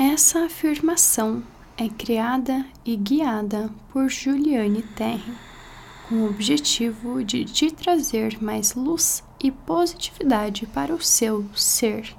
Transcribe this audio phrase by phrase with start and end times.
[0.00, 1.42] Essa afirmação
[1.76, 5.34] é criada e guiada por Juliane Terry,
[6.08, 12.16] com o objetivo de te trazer mais luz e positividade para o seu ser.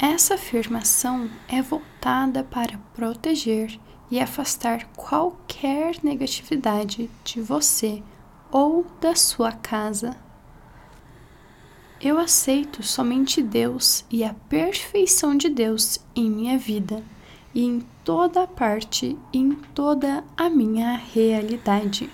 [0.00, 3.78] Essa afirmação é voltada para proteger
[4.10, 8.02] e afastar qualquer negatividade de você
[8.50, 10.16] ou da sua casa.
[12.04, 17.00] Eu aceito somente Deus e a perfeição de Deus em minha vida
[17.54, 22.10] e em toda parte e em toda a minha realidade.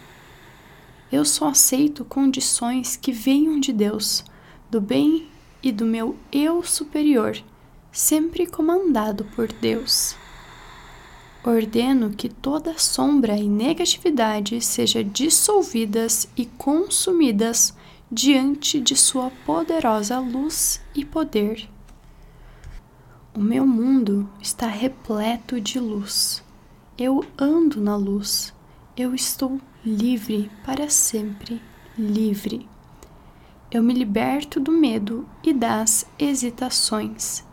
[1.10, 4.22] Eu só aceito condições que venham de Deus,
[4.70, 5.26] do bem
[5.62, 7.42] e do meu eu superior,
[7.90, 10.14] sempre comandado por Deus.
[11.42, 17.74] Ordeno que toda sombra e negatividade seja dissolvidas e consumidas
[18.10, 21.68] diante de sua poderosa luz e poder.
[23.34, 26.42] O meu mundo está repleto de luz.
[26.96, 28.54] Eu ando na luz.
[28.96, 31.60] Eu estou livre para sempre,
[31.96, 32.66] livre.
[33.70, 37.44] Eu me liberto do medo e das hesitações.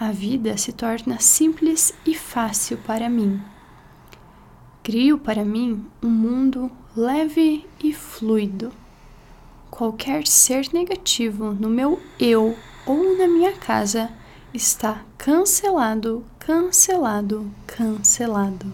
[0.00, 3.40] A vida se torna simples e fácil para mim.
[4.82, 8.72] Crio para mim um mundo leve e fluido.
[9.76, 14.08] Qualquer ser negativo no meu eu ou na minha casa
[14.54, 18.72] está cancelado, cancelado, cancelado.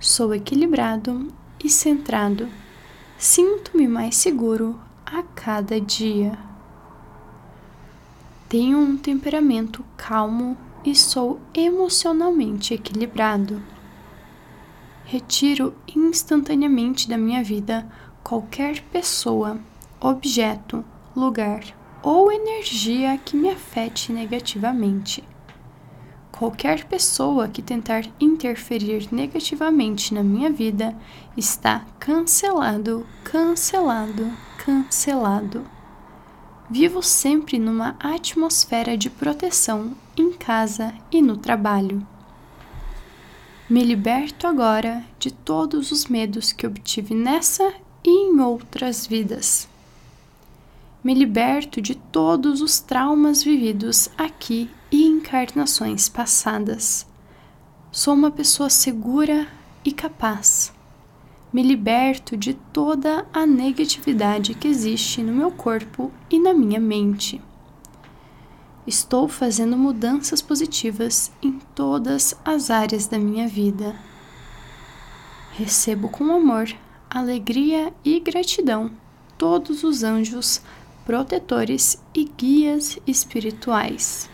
[0.00, 1.28] Sou equilibrado
[1.62, 2.48] e centrado.
[3.18, 6.38] Sinto-me mais seguro a cada dia.
[8.48, 13.62] Tenho um temperamento calmo e sou emocionalmente equilibrado.
[15.04, 17.86] Retiro instantaneamente da minha vida
[18.24, 19.60] qualquer pessoa,
[20.06, 20.84] objeto,
[21.16, 21.64] lugar
[22.00, 25.24] ou energia que me afete negativamente.
[26.30, 30.96] Qualquer pessoa que tentar interferir negativamente na minha vida
[31.36, 34.30] está cancelado, cancelado,
[34.64, 35.66] cancelado.
[36.70, 42.06] Vivo sempre numa atmosfera de proteção em casa e no trabalho.
[43.68, 47.74] Me liberto agora de todos os medos que obtive nessa
[48.04, 49.68] e em outras vidas
[51.06, 57.06] me liberto de todos os traumas vividos aqui e encarnações passadas.
[57.92, 59.46] Sou uma pessoa segura
[59.84, 60.72] e capaz.
[61.52, 67.40] Me liberto de toda a negatividade que existe no meu corpo e na minha mente.
[68.84, 73.94] Estou fazendo mudanças positivas em todas as áreas da minha vida.
[75.52, 76.66] Recebo com amor,
[77.08, 78.90] alegria e gratidão
[79.38, 80.62] todos os anjos
[81.06, 84.28] protetores e guias espirituais.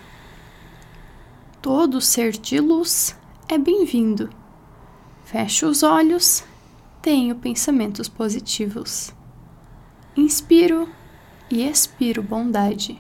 [1.61, 3.15] Todo ser de luz
[3.47, 4.31] é bem-vindo.
[5.23, 6.43] Fecho os olhos,
[7.03, 9.13] tenho pensamentos positivos.
[10.17, 10.89] Inspiro
[11.51, 12.99] e expiro bondade.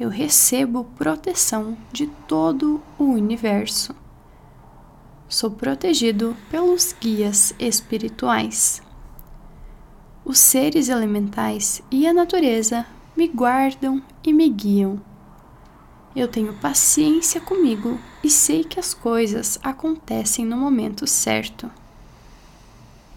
[0.00, 3.94] Eu recebo proteção de todo o universo.
[5.28, 8.82] Sou protegido pelos guias espirituais.
[10.24, 14.98] Os seres elementais e a natureza me guardam e me guiam.
[16.16, 21.70] Eu tenho paciência comigo e sei que as coisas acontecem no momento certo.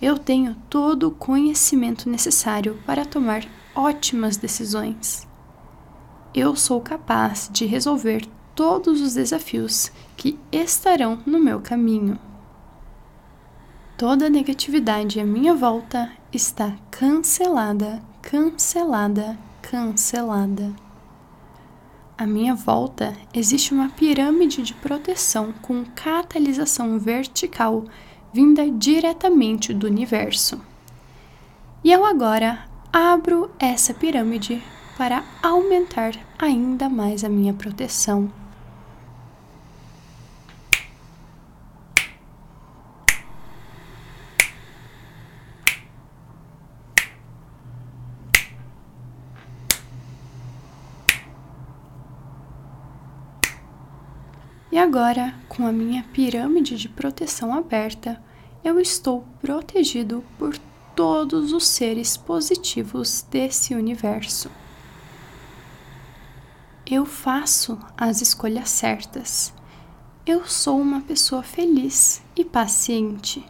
[0.02, 5.26] Eu tenho todo o conhecimento necessário para tomar ótimas decisões.
[6.36, 12.20] Eu sou capaz de resolver todos os desafios que estarão no meu caminho.
[13.98, 20.74] Toda negatividade à minha volta está cancelada, cancelada, cancelada.
[22.18, 27.86] À minha volta existe uma pirâmide de proteção com catalisação vertical
[28.34, 30.60] vinda diretamente do universo.
[31.84, 34.62] E eu agora abro essa pirâmide
[34.98, 38.32] para aumentar ainda mais a minha proteção.
[54.78, 58.22] E agora, com a minha pirâmide de proteção aberta,
[58.64, 60.56] eu estou protegido por
[60.96, 64.52] todos os seres positivos desse universo.
[66.86, 69.52] Eu faço as escolhas certas.
[70.24, 73.44] Eu sou uma pessoa feliz e paciente.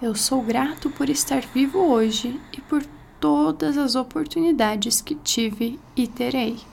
[0.00, 2.82] Eu sou grato por estar vivo hoje e por
[3.20, 6.71] todas as oportunidades que tive e terei.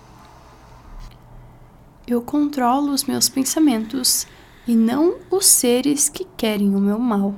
[2.10, 4.26] Eu controlo os meus pensamentos
[4.68, 7.36] e não os seres que querem o meu mal.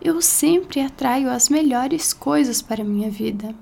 [0.00, 3.54] Eu sempre atraio as melhores coisas para minha vida.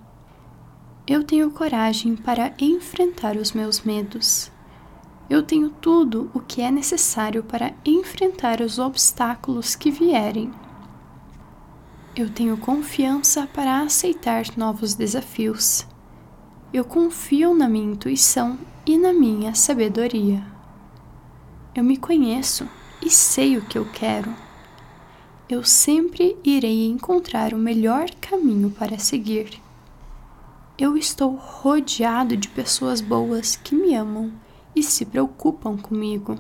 [1.05, 4.53] Eu tenho coragem para enfrentar os meus medos.
[5.29, 10.53] Eu tenho tudo o que é necessário para enfrentar os obstáculos que vierem.
[12.15, 15.85] Eu tenho confiança para aceitar novos desafios.
[16.75, 20.45] Eu confio na minha intuição e na minha sabedoria.
[21.73, 22.69] Eu me conheço
[23.01, 24.35] e sei o que eu quero.
[25.49, 29.63] Eu sempre irei encontrar o melhor caminho para seguir.
[30.77, 34.33] Eu estou rodeado de pessoas boas que me amam
[34.75, 36.37] e se preocupam comigo.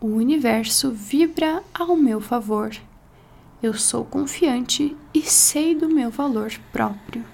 [0.00, 2.70] O universo vibra ao meu favor.
[3.60, 7.24] Eu sou confiante e sei do meu valor próprio.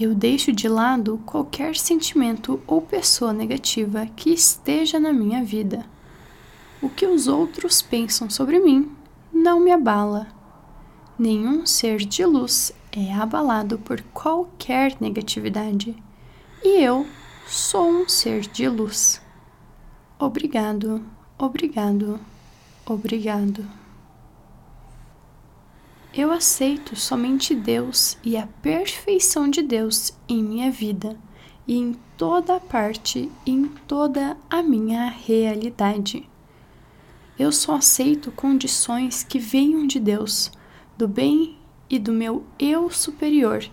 [0.00, 5.84] Eu deixo de lado qualquer sentimento ou pessoa negativa que esteja na minha vida.
[6.80, 8.90] O que os outros pensam sobre mim
[9.30, 10.28] não me abala.
[11.18, 15.94] Nenhum ser de luz é abalado por qualquer negatividade.
[16.64, 17.06] E eu
[17.46, 19.20] sou um ser de luz.
[20.18, 21.04] Obrigado,
[21.36, 22.18] obrigado,
[22.86, 23.68] obrigado.
[26.12, 31.16] Eu aceito somente Deus e a perfeição de Deus em minha vida
[31.68, 36.28] e em toda parte em toda a minha realidade.
[37.38, 40.50] Eu só aceito condições que venham de Deus,
[40.98, 41.56] do bem
[41.88, 43.64] e do meu eu superior,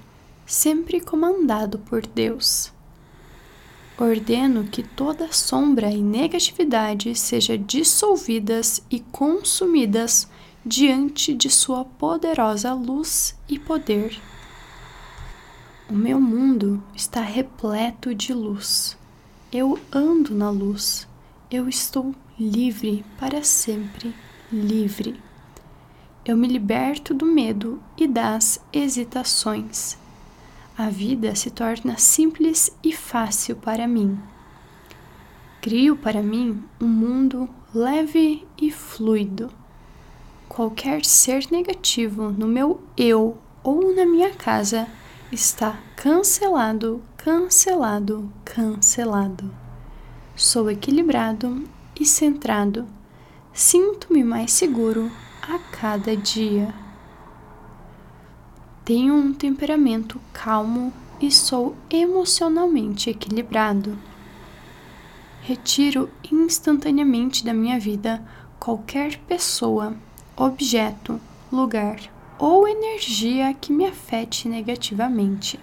[0.46, 2.72] sempre comandado por Deus.
[3.98, 10.30] Ordeno que toda sombra e negatividade sejam dissolvidas e consumidas
[10.68, 14.20] diante de Sua poderosa luz e poder.
[15.90, 18.98] O meu mundo está repleto de luz.
[19.52, 21.08] Eu ando na luz.
[21.50, 24.14] Eu estou livre para sempre,
[24.52, 25.18] livre
[26.28, 29.98] eu me liberto do medo e das hesitações.
[30.78, 34.20] A vida se torna simples e fácil para mim.
[35.62, 39.50] Crio para mim um mundo leve e fluido.
[40.50, 44.88] Qualquer ser negativo no meu eu ou na minha casa
[45.32, 49.54] está cancelado, cancelado, cancelado.
[50.36, 51.64] Sou equilibrado
[52.00, 52.88] e centrado.
[53.54, 55.12] Sinto-me mais seguro
[55.42, 56.74] a cada dia.
[58.86, 63.98] Tenho um temperamento calmo e sou emocionalmente equilibrado.
[65.42, 68.24] Retiro instantaneamente da minha vida
[68.60, 69.96] qualquer pessoa,
[70.38, 71.20] objeto,
[71.52, 72.00] lugar
[72.38, 75.60] ou energia que me afete negativamente.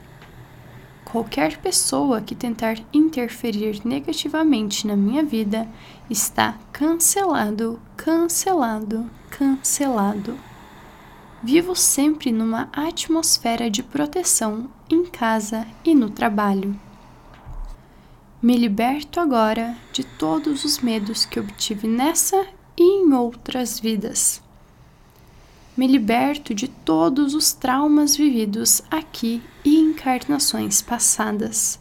[1.05, 5.69] Qualquer pessoa que tentar interferir negativamente na minha vida
[6.11, 10.37] está cancelado, cancelado, cancelado.
[11.41, 16.77] Vivo sempre numa atmosfera de proteção em casa e no trabalho.
[18.43, 22.45] Me liberto agora de todos os medos que obtive nessa
[22.77, 24.44] e em outras vidas.
[25.77, 31.81] Me liberto de todos os traumas vividos aqui e encarnações passadas.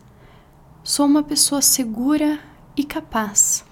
[0.83, 2.39] Sou uma pessoa segura
[2.75, 3.63] e capaz.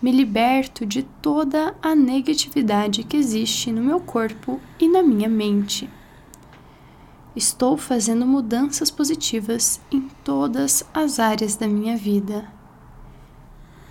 [0.00, 5.90] Me liberto de toda a negatividade que existe no meu corpo e na minha mente.
[7.34, 12.46] Estou fazendo mudanças positivas em todas as áreas da minha vida.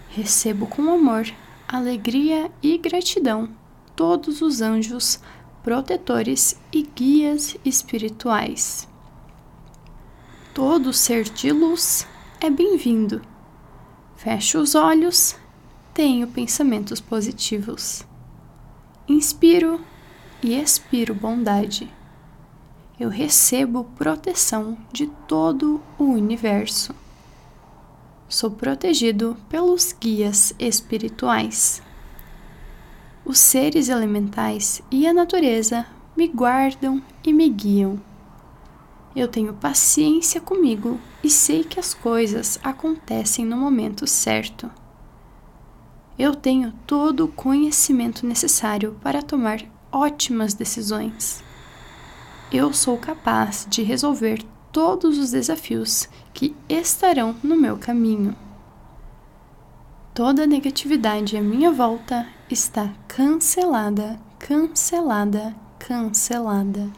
[0.08, 1.30] Recebo com amor,
[1.68, 3.60] alegria e gratidão
[4.00, 5.20] todos os anjos
[5.64, 8.88] protetores e guias espirituais.
[10.54, 12.08] Todo ser de luz
[12.40, 13.22] é bem-vindo.
[14.16, 15.36] Fecho os olhos,
[15.94, 18.06] tenho pensamentos positivos.
[19.08, 19.82] Inspiro
[20.42, 21.92] e expiro bondade.
[23.00, 26.94] Eu recebo proteção de todo o universo.
[28.28, 31.82] Sou protegido pelos guias espirituais
[33.30, 35.86] os seres elementais e a natureza
[36.18, 38.02] me guardam e me guiam.
[39.16, 44.68] Eu tenho paciência comigo e sei que as coisas acontecem no momento certo.
[46.18, 51.44] Eu tenho todo o conhecimento necessário para tomar ótimas decisões.
[52.52, 58.36] Eu sou capaz de resolver todos os desafios que estarão no meu caminho.
[60.16, 66.90] Toda negatividade à minha volta está cancelada, cancelada, cancelada.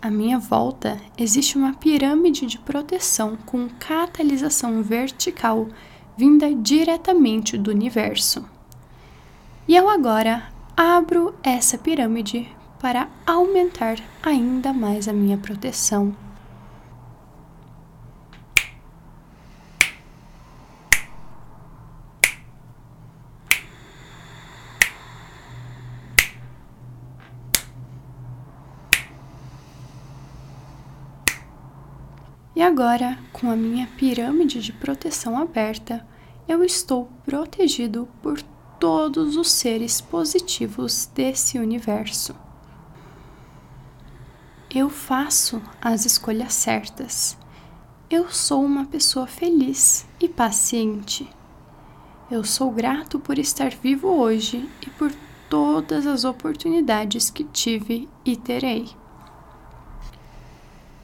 [0.00, 5.68] À minha volta existe uma pirâmide de proteção com catalisação vertical
[6.16, 8.48] vinda diretamente do universo.
[9.68, 10.44] E eu agora
[10.76, 12.48] abro essa pirâmide
[12.80, 16.25] para aumentar ainda mais a minha proteção.
[32.56, 36.06] E agora, com a minha pirâmide de proteção aberta,
[36.48, 38.40] eu estou protegido por
[38.80, 42.34] todos os seres positivos desse universo.
[44.74, 47.36] Eu faço as escolhas certas.
[48.08, 51.28] Eu sou uma pessoa feliz e paciente.
[52.30, 55.12] Eu sou grato por estar vivo hoje e por
[55.50, 58.88] todas as oportunidades que tive e terei.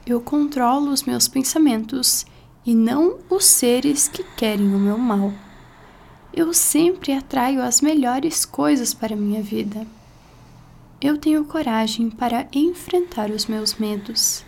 [0.05, 2.25] Eu controlo os meus pensamentos
[2.65, 5.33] e não os seres que querem o meu mal.
[6.33, 9.87] Eu sempre atraio as melhores coisas para minha vida.
[10.99, 14.43] Eu tenho coragem para enfrentar os meus medos.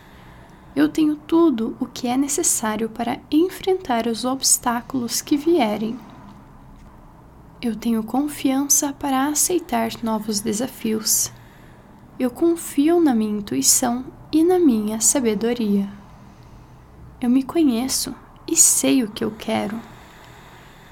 [0.75, 5.97] Eu tenho tudo o que é necessário para enfrentar os obstáculos que vierem.
[7.61, 11.31] Eu tenho confiança para aceitar novos desafios.
[12.17, 15.89] Eu confio na minha intuição e na minha sabedoria.
[17.19, 18.15] Eu me conheço
[18.47, 19.77] e sei o que eu quero.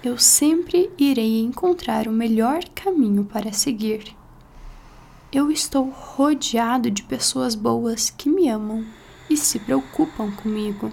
[0.03, 4.13] Eu sempre irei encontrar o melhor caminho para seguir.
[5.31, 8.85] Eu estou rodeado de pessoas boas que me amam
[9.29, 10.91] e se preocupam comigo.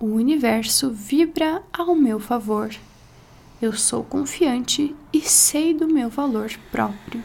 [0.00, 2.74] O universo vibra ao meu favor.
[3.60, 7.22] Eu sou confiante e sei do meu valor próprio.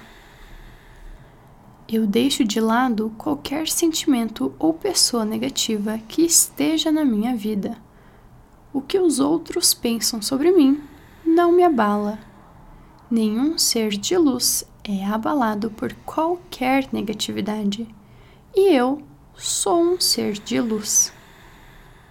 [1.90, 7.78] Eu deixo de lado qualquer sentimento ou pessoa negativa que esteja na minha vida.
[8.74, 10.84] O que os outros pensam sobre mim
[11.26, 12.20] não me abala.
[13.10, 17.88] Nenhum ser de luz é abalado por qualquer negatividade.
[18.54, 19.02] E eu
[19.34, 21.14] sou um ser de luz.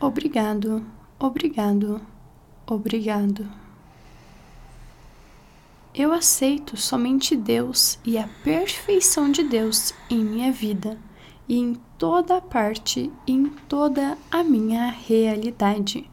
[0.01, 0.87] Obrigado,
[1.19, 2.01] obrigado,
[2.67, 3.66] obrigado.
[5.99, 10.99] Eu aceito somente Deus e a perfeição de Deus em minha vida
[11.49, 16.11] e em toda parte e em toda a minha realidade.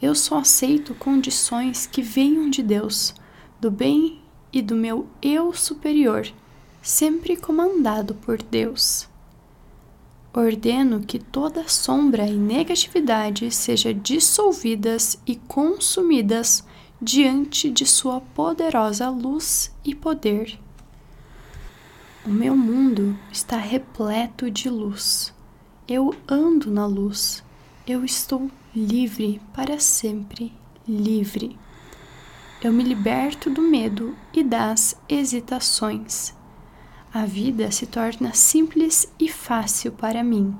[0.00, 3.16] Eu só aceito condições que venham de Deus,
[3.60, 4.20] do bem
[4.52, 6.28] e do meu eu superior,
[6.80, 9.08] sempre comandado por Deus.
[10.32, 16.64] Ordeno que toda sombra e negatividade seja dissolvidas e consumidas
[17.00, 20.58] diante de Sua poderosa luz e poder.
[22.26, 25.32] O meu mundo está repleto de luz.
[25.86, 27.44] Eu ando na luz.
[27.86, 30.52] Eu estou livre para sempre,
[30.86, 31.56] livre.
[32.60, 36.34] Eu me liberto do medo e das hesitações.
[37.14, 40.54] A vida se torna simples e fácil para mim.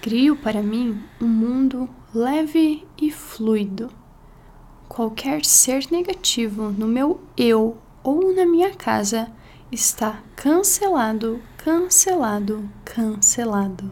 [0.00, 3.90] Crio para mim um mundo leve e fluido
[4.92, 9.32] qualquer ser negativo no meu eu ou na minha casa
[9.70, 13.90] está cancelado, cancelado, cancelado.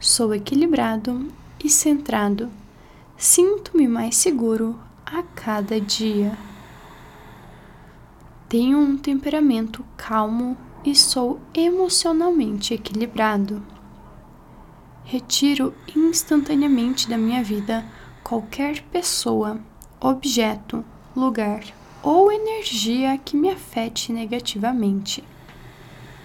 [0.00, 1.28] Sou equilibrado
[1.62, 2.48] e centrado.
[3.18, 6.32] Sinto-me mais seguro a cada dia.
[8.48, 13.62] Tenho um temperamento calmo e sou emocionalmente equilibrado.
[15.04, 17.84] Retiro instantaneamente da minha vida
[18.24, 19.60] qualquer pessoa
[20.08, 20.84] objeto,
[21.16, 21.64] lugar
[22.00, 25.24] ou energia que me afete negativamente.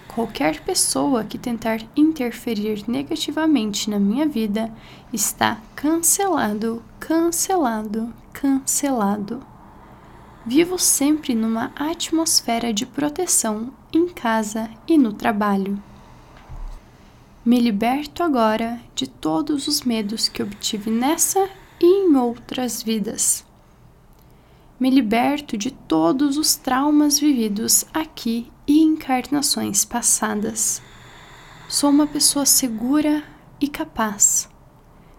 [0.06, 4.72] Qualquer pessoa que tentar interferir negativamente na minha vida
[5.12, 9.42] está cancelado, cancelado, cancelado.
[10.46, 15.82] Vivo sempre numa atmosfera de proteção em casa e no trabalho.
[17.44, 21.48] Me liberto agora de todos os medos que obtive nessa
[21.80, 23.44] e em outras vidas
[24.82, 30.82] me liberto de todos os traumas vividos aqui e encarnações passadas.
[31.68, 33.22] Sou uma pessoa segura
[33.60, 34.48] e capaz.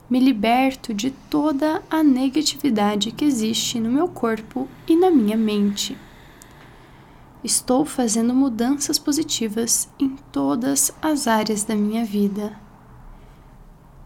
[0.10, 5.98] Me liberto de toda a negatividade que existe no meu corpo e na minha mente.
[7.42, 12.60] Estou fazendo mudanças positivas em todas as áreas da minha vida.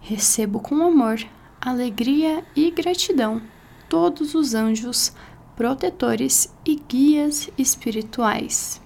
[0.02, 1.18] Recebo com amor,
[1.60, 3.42] alegria e gratidão
[3.90, 5.14] todos os anjos
[5.58, 8.80] protetores e guias espirituais.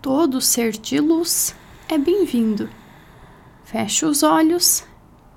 [0.00, 1.54] Todo ser de luz
[1.86, 2.70] é bem-vindo.
[3.62, 4.82] Fecho os olhos,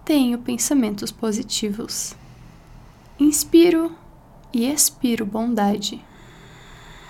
[0.05, 2.15] tenho pensamentos positivos.
[3.20, 3.91] Inspiro
[4.53, 6.01] e expiro bondade.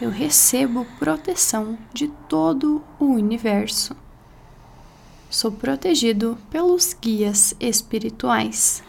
[0.02, 3.96] Eu recebo proteção de todo o universo.
[5.30, 8.82] Sou protegido pelos guias espirituais.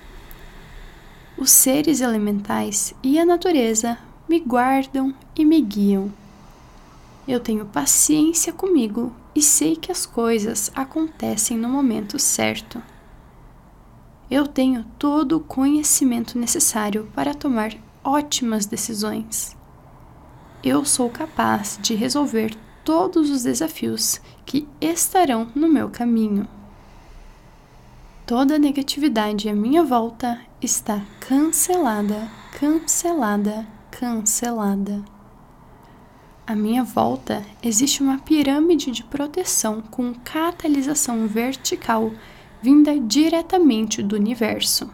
[1.38, 6.10] Os seres elementais e a natureza me guardam e me guiam.
[7.28, 12.82] Eu tenho paciência comigo e sei que as coisas acontecem no momento certo.
[14.30, 19.54] Eu tenho todo o conhecimento necessário para tomar ótimas decisões.
[20.64, 26.48] Eu sou capaz de resolver todos os desafios que estarão no meu caminho.
[28.24, 35.04] Toda negatividade à minha volta está cancelada, cancelada, cancelada.
[36.46, 42.12] À minha volta existe uma pirâmide de proteção com catalisação vertical
[42.62, 44.90] vinda diretamente do universo.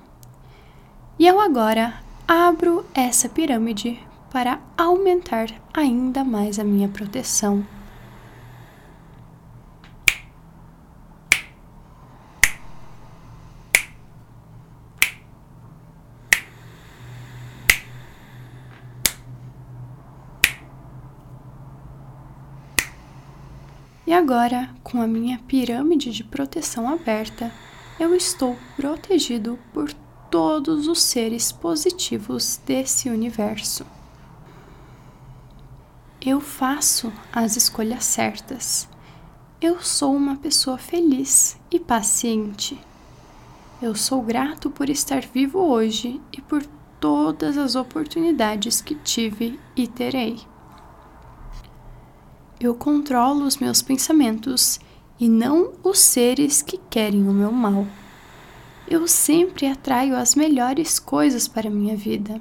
[1.19, 1.95] E eu agora
[2.27, 4.01] abro essa pirâmide
[4.31, 7.65] para aumentar ainda mais a minha proteção.
[24.13, 27.51] E agora, com a minha pirâmide de proteção aberta,
[27.99, 29.91] eu estou protegido por
[30.31, 33.87] todos os seres positivos desse universo.
[36.21, 38.87] Eu faço as escolhas certas.
[39.59, 42.79] Eu sou uma pessoa feliz e paciente.
[43.81, 46.63] Eu sou grato por estar vivo hoje e por
[47.01, 50.52] todas as oportunidades que tive e terei.
[52.63, 54.79] Eu controlo os meus pensamentos
[55.19, 57.85] e não os seres que querem o meu mal.
[58.87, 62.41] Eu sempre atraio as melhores coisas para minha vida.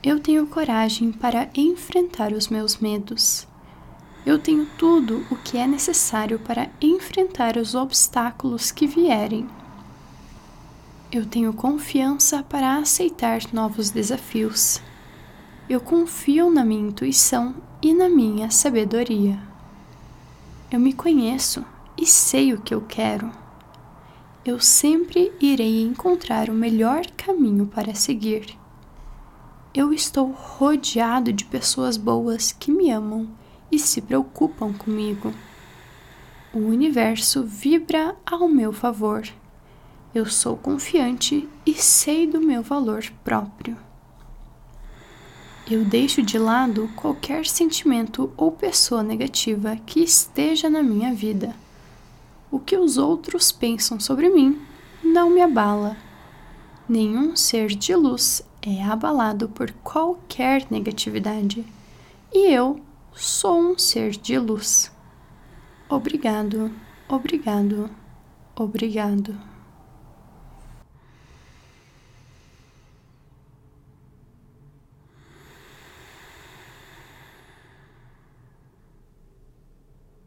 [0.00, 3.48] Eu tenho coragem para enfrentar os meus medos.
[4.24, 9.44] Eu tenho tudo o que é necessário para enfrentar os obstáculos que vierem.
[11.10, 14.80] Eu tenho confiança para aceitar novos desafios.
[15.70, 19.40] Eu confio na minha intuição e na minha sabedoria.
[20.68, 21.64] Eu me conheço
[21.96, 23.30] e sei o que eu quero.
[24.44, 28.58] Eu sempre irei encontrar o melhor caminho para seguir.
[29.72, 33.28] Eu estou rodeado de pessoas boas que me amam
[33.70, 35.32] e se preocupam comigo.
[36.52, 39.22] O universo vibra ao meu favor.
[40.12, 43.76] Eu sou confiante e sei do meu valor próprio.
[45.70, 51.54] Eu deixo de lado qualquer sentimento ou pessoa negativa que esteja na minha vida.
[52.50, 54.60] O que os outros pensam sobre mim
[55.00, 55.96] não me abala.
[56.88, 61.64] Nenhum ser de luz é abalado por qualquer negatividade.
[62.32, 62.80] E eu
[63.14, 64.90] sou um ser de luz.
[65.88, 66.72] Obrigado,
[67.08, 67.88] obrigado,
[68.56, 69.49] obrigado.